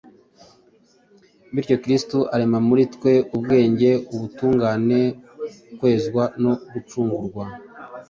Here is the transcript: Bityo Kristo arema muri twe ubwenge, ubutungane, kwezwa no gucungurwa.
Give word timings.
Bityo 1.53 1.75
Kristo 1.83 2.17
arema 2.33 2.59
muri 2.67 2.83
twe 2.93 3.13
ubwenge, 3.35 3.89
ubutungane, 4.13 5.01
kwezwa 5.77 6.23
no 6.41 6.53
gucungurwa. 6.71 7.43